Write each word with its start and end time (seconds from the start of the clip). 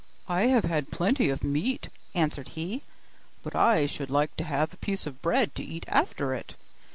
'I 0.27 0.41
have 0.47 0.63
had 0.63 0.89
plenty 0.89 1.29
of 1.29 1.43
meat,' 1.43 1.89
answered 2.15 2.47
he, 2.57 2.81
'but 3.43 3.55
I 3.55 3.85
should 3.85 4.09
like 4.09 4.35
to 4.37 4.43
have 4.43 4.73
a 4.73 4.77
piece 4.77 5.05
of 5.05 5.21
bread 5.21 5.53
to 5.53 5.63
eat 5.63 5.85
after 5.87 6.33
it. 6.33 6.55